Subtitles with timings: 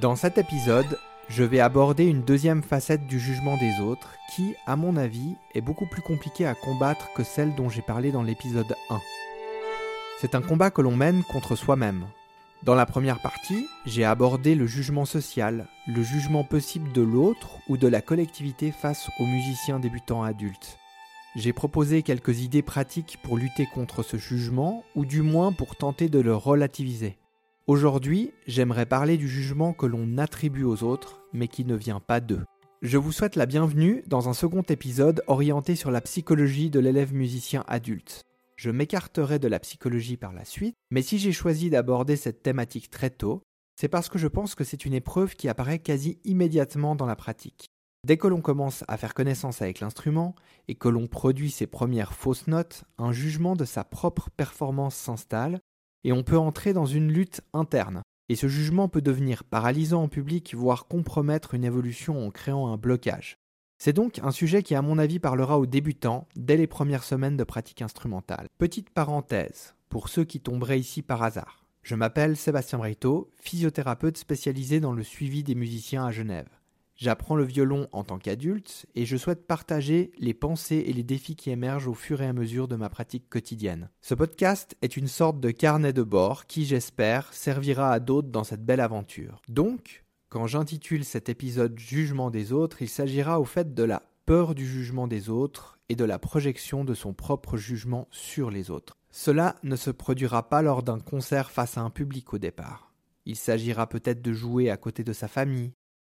[0.00, 4.74] Dans cet épisode, je vais aborder une deuxième facette du jugement des autres qui, à
[4.74, 8.74] mon avis, est beaucoup plus compliquée à combattre que celle dont j'ai parlé dans l'épisode
[8.88, 8.98] 1.
[10.18, 12.06] C'est un combat que l'on mène contre soi-même.
[12.62, 17.76] Dans la première partie, j'ai abordé le jugement social, le jugement possible de l'autre ou
[17.76, 20.78] de la collectivité face aux musiciens débutants adultes.
[21.36, 26.08] J'ai proposé quelques idées pratiques pour lutter contre ce jugement, ou du moins pour tenter
[26.08, 27.19] de le relativiser.
[27.70, 32.18] Aujourd'hui, j'aimerais parler du jugement que l'on attribue aux autres, mais qui ne vient pas
[32.18, 32.44] d'eux.
[32.82, 37.14] Je vous souhaite la bienvenue dans un second épisode orienté sur la psychologie de l'élève
[37.14, 38.24] musicien adulte.
[38.56, 42.90] Je m'écarterai de la psychologie par la suite, mais si j'ai choisi d'aborder cette thématique
[42.90, 43.44] très tôt,
[43.80, 47.14] c'est parce que je pense que c'est une épreuve qui apparaît quasi immédiatement dans la
[47.14, 47.68] pratique.
[48.04, 50.34] Dès que l'on commence à faire connaissance avec l'instrument
[50.66, 55.60] et que l'on produit ses premières fausses notes, un jugement de sa propre performance s'installe
[56.04, 58.02] et on peut entrer dans une lutte interne.
[58.28, 62.76] Et ce jugement peut devenir paralysant en public, voire compromettre une évolution en créant un
[62.76, 63.36] blocage.
[63.78, 67.36] C'est donc un sujet qui, à mon avis, parlera aux débutants dès les premières semaines
[67.36, 68.46] de pratique instrumentale.
[68.58, 71.64] Petite parenthèse, pour ceux qui tomberaient ici par hasard.
[71.82, 76.59] Je m'appelle Sébastien Brito, physiothérapeute spécialisé dans le suivi des musiciens à Genève.
[77.00, 81.34] J'apprends le violon en tant qu'adulte et je souhaite partager les pensées et les défis
[81.34, 83.88] qui émergent au fur et à mesure de ma pratique quotidienne.
[84.02, 88.44] Ce podcast est une sorte de carnet de bord qui, j'espère, servira à d'autres dans
[88.44, 89.40] cette belle aventure.
[89.48, 94.54] Donc, quand j'intitule cet épisode Jugement des autres, il s'agira au fait de la peur
[94.54, 98.98] du jugement des autres et de la projection de son propre jugement sur les autres.
[99.10, 102.92] Cela ne se produira pas lors d'un concert face à un public au départ.
[103.24, 105.72] Il s'agira peut-être de jouer à côté de sa famille,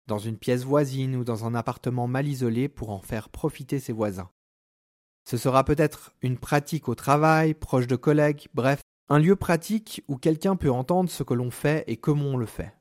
[0.07, 3.93] dans une pièce voisine ou dans un appartement mal isolé pour en faire profiter ses
[3.93, 4.31] voisins.
[5.25, 10.17] Ce sera peut-être une pratique au travail, proche de collègues, bref, un lieu pratique où
[10.17, 12.75] quelqu'un peut entendre ce que l'on fait et comment on le fait.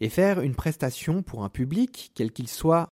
[0.00, 2.88] Et faire une prestation pour un public, quel qu'il soit,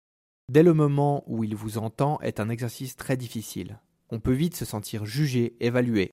[0.49, 3.81] dès le moment où il vous entend, est un exercice très difficile.
[4.11, 6.11] On peut vite se sentir jugé, évalué.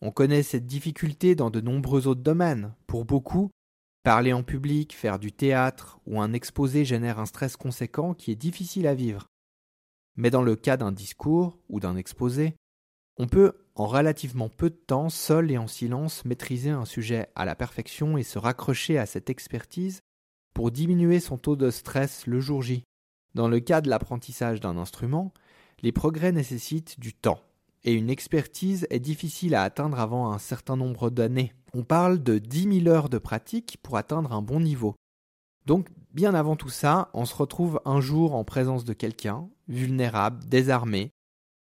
[0.00, 2.74] On connaît cette difficulté dans de nombreux autres domaines.
[2.86, 3.50] Pour beaucoup,
[4.02, 8.36] Parler en public, faire du théâtre ou un exposé génère un stress conséquent qui est
[8.36, 9.28] difficile à vivre.
[10.16, 12.56] Mais dans le cas d'un discours ou d'un exposé,
[13.16, 17.44] on peut, en relativement peu de temps, seul et en silence, maîtriser un sujet à
[17.44, 20.00] la perfection et se raccrocher à cette expertise
[20.52, 22.82] pour diminuer son taux de stress le jour J.
[23.34, 25.32] Dans le cas de l'apprentissage d'un instrument,
[25.80, 27.40] les progrès nécessitent du temps
[27.84, 31.52] et une expertise est difficile à atteindre avant un certain nombre d'années.
[31.74, 34.94] On parle de 10 000 heures de pratique pour atteindre un bon niveau.
[35.64, 40.44] Donc, bien avant tout ça, on se retrouve un jour en présence de quelqu'un, vulnérable,
[40.44, 41.12] désarmé,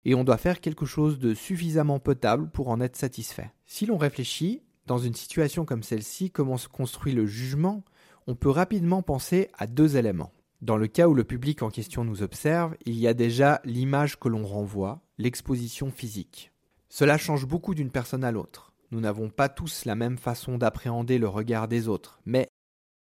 [0.07, 3.53] et on doit faire quelque chose de suffisamment potable pour en être satisfait.
[3.67, 7.85] Si l'on réfléchit, dans une situation comme celle-ci, comment se construit le jugement,
[8.27, 10.33] on peut rapidement penser à deux éléments.
[10.63, 14.19] Dans le cas où le public en question nous observe, il y a déjà l'image
[14.19, 16.51] que l'on renvoie, l'exposition physique.
[16.89, 18.68] Cela change beaucoup d'une personne à l'autre.
[18.91, 22.49] Nous n'avons pas tous la même façon d'appréhender le regard des autres, mais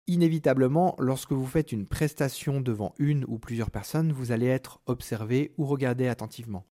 [0.06, 5.52] inévitablement, lorsque vous faites une prestation devant une ou plusieurs personnes, vous allez être observé
[5.58, 6.64] ou regardé attentivement.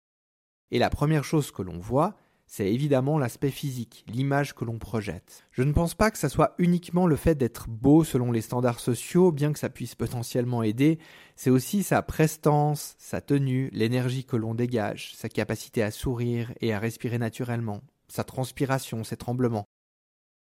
[0.70, 2.14] Et la première chose que l'on voit,
[2.46, 5.46] c'est évidemment l'aspect physique, l'image que l'on projette.
[5.52, 8.80] Je ne pense pas que ça soit uniquement le fait d'être beau selon les standards
[8.80, 10.98] sociaux, bien que ça puisse potentiellement aider,
[11.34, 16.74] c'est aussi sa prestance, sa tenue, l'énergie que l'on dégage, sa capacité à sourire et
[16.74, 17.80] à respirer naturellement,
[18.12, 19.64] sa transpiration, ses tremblements.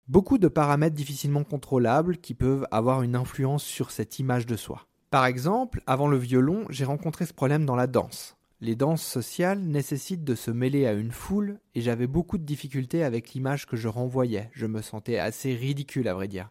[0.09, 4.89] Beaucoup de paramètres difficilement contrôlables qui peuvent avoir une influence sur cette image de soi.
[5.11, 8.37] Par exemple, avant le violon, j'ai rencontré ce problème dans la danse.
[8.61, 13.05] Les danses sociales nécessitent de se mêler à une foule et j'avais beaucoup de difficultés
[13.05, 14.51] avec l'image que je renvoyais.
[14.53, 16.51] Je me sentais assez ridicule à vrai dire.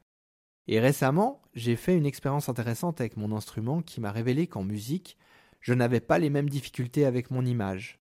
[0.68, 5.18] Et récemment, j'ai fait une expérience intéressante avec mon instrument qui m'a révélé qu'en musique,
[5.60, 8.01] je n'avais pas les mêmes difficultés avec mon image.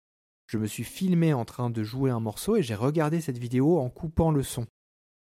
[0.46, 3.78] Je me suis filmé en train de jouer un morceau et j'ai regardé cette vidéo
[3.78, 4.66] en coupant le son.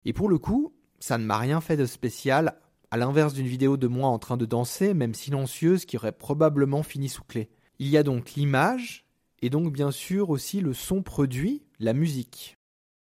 [0.05, 2.59] Et pour le coup, ça ne m'a rien fait de spécial,
[2.91, 6.83] à l'inverse d'une vidéo de moi en train de danser, même silencieuse, qui aurait probablement
[6.83, 7.51] fini sous clé.
[7.79, 9.05] Il y a donc l'image
[9.43, 12.57] et donc bien sûr aussi le son produit, la musique.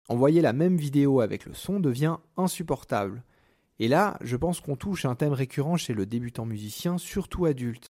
[0.09, 3.23] Envoyer la même vidéo avec le son devient insupportable.
[3.79, 7.87] Et là, je pense qu'on touche un thème récurrent chez le débutant musicien, surtout adulte.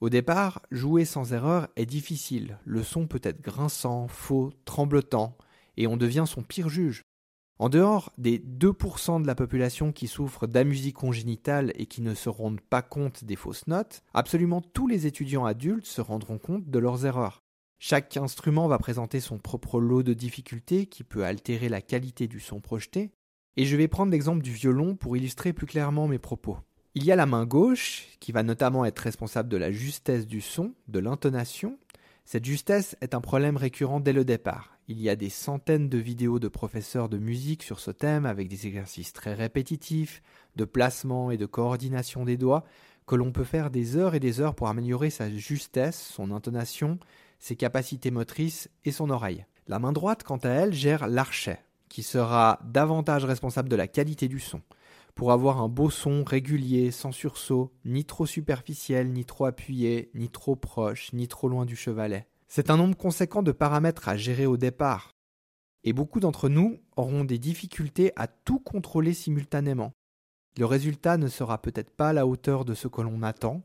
[0.00, 5.36] Au départ, jouer sans erreur est difficile, le son peut être grinçant, faux, tremblotant,
[5.76, 7.02] et on devient son pire juge.
[7.58, 12.30] En dehors des 2% de la population qui souffrent d'amusie congénitale et qui ne se
[12.30, 16.78] rendent pas compte des fausses notes, absolument tous les étudiants adultes se rendront compte de
[16.78, 17.42] leurs erreurs.
[17.78, 22.40] Chaque instrument va présenter son propre lot de difficultés qui peut altérer la qualité du
[22.40, 23.10] son projeté,
[23.58, 26.56] et je vais prendre l'exemple du violon pour illustrer plus clairement mes propos.
[26.96, 30.40] Il y a la main gauche, qui va notamment être responsable de la justesse du
[30.40, 31.78] son, de l'intonation.
[32.24, 34.76] Cette justesse est un problème récurrent dès le départ.
[34.88, 38.48] Il y a des centaines de vidéos de professeurs de musique sur ce thème avec
[38.48, 40.20] des exercices très répétitifs,
[40.56, 42.64] de placement et de coordination des doigts,
[43.06, 46.98] que l'on peut faire des heures et des heures pour améliorer sa justesse, son intonation,
[47.38, 49.46] ses capacités motrices et son oreille.
[49.68, 54.26] La main droite, quant à elle, gère l'archet, qui sera davantage responsable de la qualité
[54.26, 54.60] du son
[55.14, 60.28] pour avoir un beau son régulier, sans sursaut, ni trop superficiel, ni trop appuyé, ni
[60.28, 62.26] trop proche, ni trop loin du chevalet.
[62.48, 65.12] C'est un nombre conséquent de paramètres à gérer au départ.
[65.84, 69.92] Et beaucoup d'entre nous auront des difficultés à tout contrôler simultanément.
[70.58, 73.62] Le résultat ne sera peut-être pas à la hauteur de ce que l'on attend,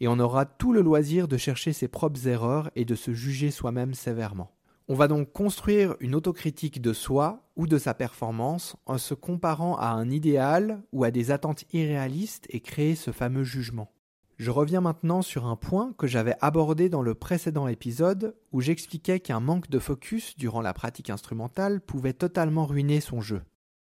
[0.00, 3.50] et on aura tout le loisir de chercher ses propres erreurs et de se juger
[3.50, 4.50] soi-même sévèrement.
[4.88, 9.76] On va donc construire une autocritique de soi ou de sa performance en se comparant
[9.76, 13.92] à un idéal ou à des attentes irréalistes et créer ce fameux jugement.
[14.38, 19.20] Je reviens maintenant sur un point que j'avais abordé dans le précédent épisode où j'expliquais
[19.20, 23.42] qu'un manque de focus durant la pratique instrumentale pouvait totalement ruiner son jeu.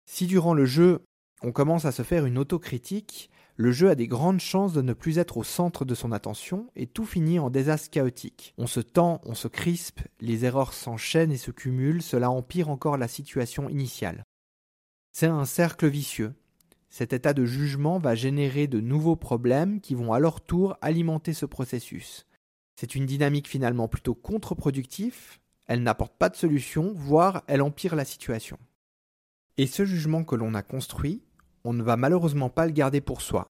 [0.05, 1.01] Si durant le jeu
[1.41, 4.94] on commence à se faire une autocritique, le jeu a des grandes chances de ne
[4.94, 8.54] plus être au centre de son attention et tout finit en désastre chaotique.
[8.57, 12.98] On se tend, on se crispe, les erreurs s'enchaînent et se cumulent, cela empire encore
[12.98, 14.25] la situation initiale.
[15.13, 16.34] C'est un cercle vicieux.
[16.90, 21.34] Cet état de jugement va générer de nouveaux problèmes qui vont à leur tour alimenter
[21.34, 22.25] ce processus.
[22.75, 28.06] C'est une dynamique finalement plutôt contre-productive, elle n'apporte pas de solution, voire elle empire la
[28.06, 28.60] situation.
[29.57, 31.22] Et ce jugement que l'on a construit,
[31.65, 33.47] on ne va malheureusement pas le garder pour soi.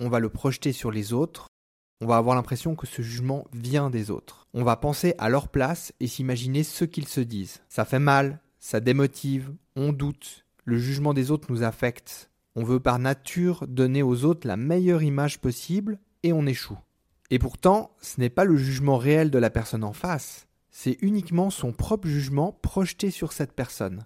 [0.00, 1.46] On va le projeter sur les autres,
[2.02, 4.46] on va avoir l'impression que ce jugement vient des autres.
[4.52, 7.62] On va penser à leur place et s'imaginer ce qu'ils se disent.
[7.70, 12.30] Ça fait mal, ça démotive, on doute, le jugement des autres nous affecte.
[12.56, 16.78] On veut par nature donner aux autres la meilleure image possible et on échoue.
[17.30, 21.50] Et pourtant, ce n'est pas le jugement réel de la personne en face, c'est uniquement
[21.50, 24.04] son propre jugement projeté sur cette personne.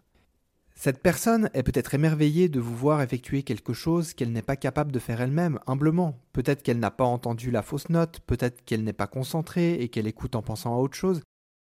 [0.82, 4.92] Cette personne est peut-être émerveillée de vous voir effectuer quelque chose qu'elle n'est pas capable
[4.92, 6.18] de faire elle-même, humblement.
[6.32, 10.06] Peut-être qu'elle n'a pas entendu la fausse note, peut-être qu'elle n'est pas concentrée et qu'elle
[10.06, 11.20] écoute en pensant à autre chose.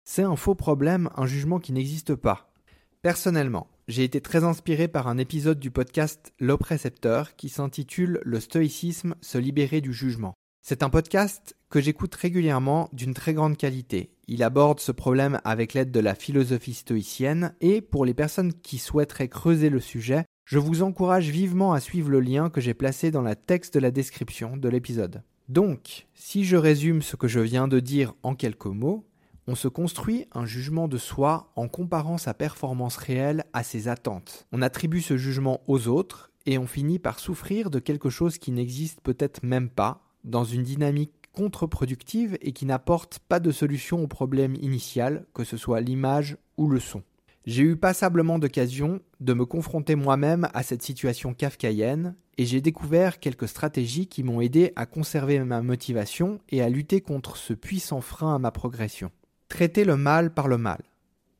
[0.04, 2.52] C'est un faux problème, un jugement qui n'existe pas.
[3.00, 9.14] Personnellement, j'ai été très inspiré par un épisode du podcast L'Oprécepteur qui s'intitule Le stoïcisme,
[9.22, 10.34] se libérer du jugement.
[10.70, 14.10] C'est un podcast que j'écoute régulièrement d'une très grande qualité.
[14.26, 18.76] Il aborde ce problème avec l'aide de la philosophie stoïcienne et pour les personnes qui
[18.76, 23.10] souhaiteraient creuser le sujet, je vous encourage vivement à suivre le lien que j'ai placé
[23.10, 25.22] dans la texte de la description de l'épisode.
[25.48, 29.06] Donc, si je résume ce que je viens de dire en quelques mots,
[29.46, 34.46] on se construit un jugement de soi en comparant sa performance réelle à ses attentes.
[34.52, 38.52] On attribue ce jugement aux autres et on finit par souffrir de quelque chose qui
[38.52, 44.06] n'existe peut-être même pas dans une dynamique contre-productive et qui n'apporte pas de solution au
[44.06, 47.02] problème initial, que ce soit l'image ou le son.
[47.46, 53.20] J'ai eu passablement d'occasion de me confronter moi-même à cette situation kafkaïenne et j'ai découvert
[53.20, 58.00] quelques stratégies qui m'ont aidé à conserver ma motivation et à lutter contre ce puissant
[58.00, 59.10] frein à ma progression.
[59.48, 60.82] Traiter le mal par le mal.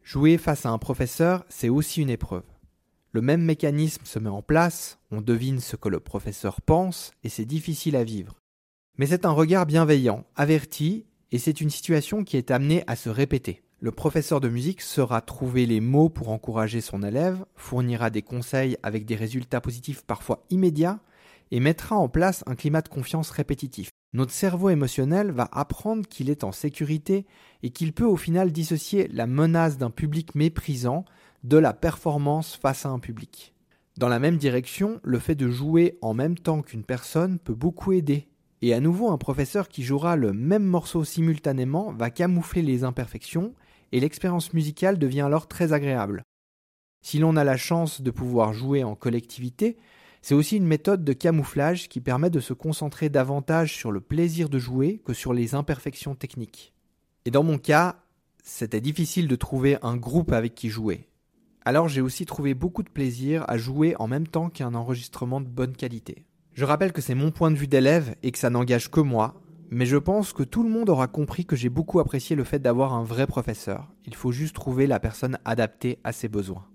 [0.03, 2.45] Jouer face à un professeur, c'est aussi une épreuve.
[3.13, 7.29] Le même mécanisme se met en place, on devine ce que le professeur pense et
[7.29, 8.39] c'est difficile à vivre.
[8.99, 13.09] Mais c'est un regard bienveillant, averti, et c'est une situation qui est amenée à se
[13.09, 13.63] répéter.
[13.79, 18.77] Le professeur de musique saura trouver les mots pour encourager son élève, fournira des conseils
[18.83, 20.99] avec des résultats positifs parfois immédiats,
[21.53, 23.91] et mettra en place un climat de confiance répétitif.
[24.15, 27.25] Notre cerveau émotionnel va apprendre qu'il est en sécurité
[27.63, 31.05] et qu'il peut au final dissocier la menace d'un public méprisant
[31.45, 33.55] de la performance face à un public.
[33.97, 37.93] Dans la même direction, le fait de jouer en même temps qu'une personne peut beaucoup
[37.93, 38.29] aider
[38.63, 43.55] et à nouveau, un professeur qui jouera le même morceau simultanément va camoufler les imperfections,
[43.93, 46.23] et l'expérience musicale devient alors très agréable.
[47.03, 49.79] Si l'on a la chance de pouvoir jouer en collectivité,
[50.21, 54.49] c'est aussi une méthode de camouflage qui permet de se concentrer davantage sur le plaisir
[54.49, 56.75] de jouer que sur les imperfections techniques.
[57.25, 58.03] Et dans mon cas,
[58.43, 61.09] c'était difficile de trouver un groupe avec qui jouer.
[61.65, 65.49] Alors j'ai aussi trouvé beaucoup de plaisir à jouer en même temps qu'un enregistrement de
[65.49, 66.25] bonne qualité.
[66.59, 69.41] Je rappelle que c'est mon point de vue d'élève et que ça n'engage que moi,
[69.71, 72.59] mais je pense que tout le monde aura compris que j'ai beaucoup apprécié le fait
[72.59, 73.93] d'avoir un vrai professeur.
[74.07, 76.67] Il faut juste trouver la personne adaptée à ses besoins.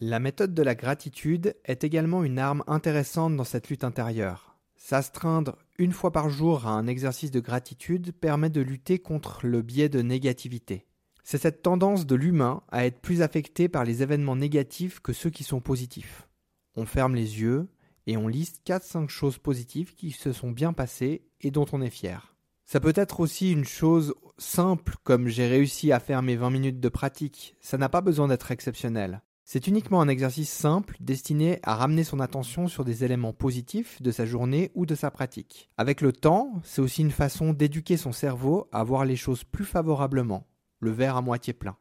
[0.00, 4.58] La méthode de la gratitude est également une arme intéressante dans cette lutte intérieure.
[4.74, 9.62] S'astreindre une fois par jour à un exercice de gratitude permet de lutter contre le
[9.62, 10.88] biais de négativité.
[11.22, 15.30] C'est cette tendance de l'humain à être plus affecté par les événements négatifs que ceux
[15.30, 16.26] qui sont positifs.
[16.74, 17.68] On ferme les yeux
[18.06, 21.90] et on liste 4-5 choses positives qui se sont bien passées et dont on est
[21.90, 22.34] fier.
[22.64, 26.80] Ça peut être aussi une chose simple comme j'ai réussi à faire mes 20 minutes
[26.80, 29.22] de pratique, ça n'a pas besoin d'être exceptionnel.
[29.44, 34.10] C'est uniquement un exercice simple destiné à ramener son attention sur des éléments positifs de
[34.10, 35.68] sa journée ou de sa pratique.
[35.76, 39.64] Avec le temps, c'est aussi une façon d'éduquer son cerveau à voir les choses plus
[39.64, 40.46] favorablement,
[40.78, 41.76] le verre à moitié plein.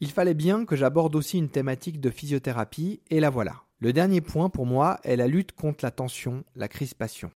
[0.00, 3.65] Il fallait bien que j'aborde aussi une thématique de physiothérapie, et la voilà.
[3.78, 7.30] Le dernier point pour moi est la lutte contre la tension, la crispation.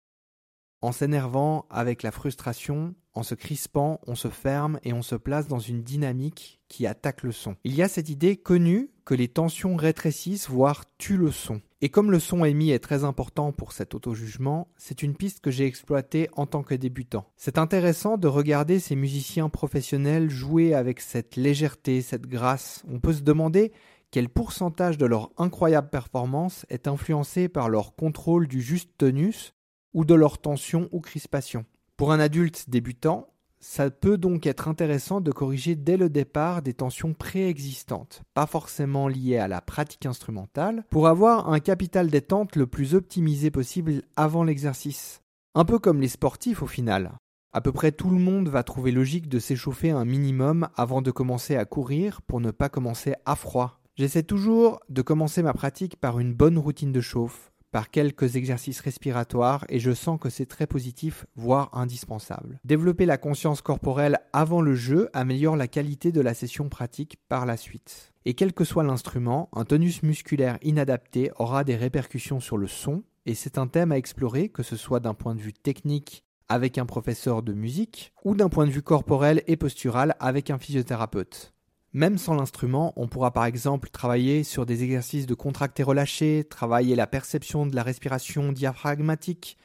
[0.82, 5.50] En s'énervant avec la frustration, en se crispant, on se ferme et on se place
[5.50, 7.58] dans une dynamique qui attaque le son.
[7.66, 11.62] Il y a cette idée connue que les tensions rétrécissent, voire tuent le son.
[11.82, 15.52] Et comme le son émis est très important pour cet auto-jugement, c'est une piste que
[15.52, 17.26] j'ai exploitée en tant que débutant.
[17.36, 22.84] C'est intéressant de regarder ces musiciens professionnels jouer avec cette légèreté, cette grâce.
[22.90, 23.74] On peut se demander
[24.12, 29.54] quel pourcentage de leur incroyable performance est influencé par leur contrôle du juste tonus
[29.94, 31.66] ou de leur tension ou crispation.
[31.96, 33.28] Pour un adulte débutant,
[33.60, 39.08] ça peut donc être intéressant de corriger dès le départ des tensions préexistantes, pas forcément
[39.08, 44.44] liées à la pratique instrumentale, pour avoir un capital détente le plus optimisé possible avant
[44.44, 45.22] l'exercice.
[45.56, 47.12] Un peu comme les sportifs au final.
[47.52, 51.12] À peu près tout le monde va trouver logique de s'échauffer un minimum avant de
[51.12, 53.79] commencer à courir pour ne pas commencer à froid.
[54.00, 58.80] J'essaie toujours de commencer ma pratique par une bonne routine de chauffe, par quelques exercices
[58.80, 62.62] respiratoires et je sens que c'est très positif, voire indispensable.
[62.64, 67.46] Développer la conscience corporelle avant le jeu améliore la qualité de la session pratique par
[67.46, 68.14] la suite.
[68.24, 73.04] Et quel que soit l'instrument, un tonus musculaire inadapté aura des répercussions sur le son,
[73.26, 76.78] et c'est un thème à explorer, que ce soit d'un point de vue technique avec
[76.78, 81.54] un professeur de musique, ou d'un point de vue corporel et postural avec un physiothérapeute.
[81.94, 86.96] Même sans l'instrument, on pourra par exemple travailler sur des exercices de contracté relâché, travailler
[86.96, 89.58] la perception de la respiration diaphragmatique,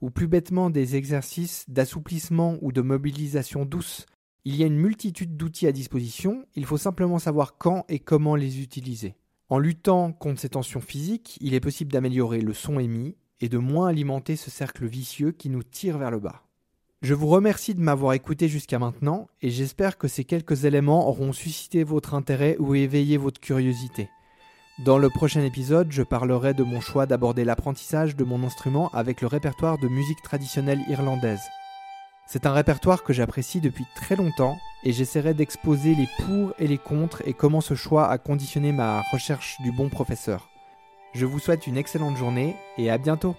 [0.00, 4.06] ou plus bêtement des exercices d'assouplissement ou de mobilisation douce.
[4.44, 8.34] Il y a une multitude d'outils à disposition, il faut simplement savoir quand et comment
[8.34, 9.14] les utiliser.
[9.48, 13.58] En luttant contre ces tensions physiques, il est possible d'améliorer le son émis et de
[13.58, 16.47] moins alimenter ce cercle vicieux qui nous tire vers le bas.
[17.00, 21.32] Je vous remercie de m'avoir écouté jusqu'à maintenant et j'espère que ces quelques éléments auront
[21.32, 24.10] suscité votre intérêt ou éveillé votre curiosité.
[24.84, 29.20] Dans le prochain épisode, je parlerai de mon choix d'aborder l'apprentissage de mon instrument avec
[29.20, 31.42] le répertoire de musique traditionnelle irlandaise.
[32.26, 36.78] C'est un répertoire que j'apprécie depuis très longtemps et j'essaierai d'exposer les pour et les
[36.78, 40.48] contre et comment ce choix a conditionné ma recherche du bon professeur.
[41.14, 43.36] Je vous souhaite une excellente journée et à bientôt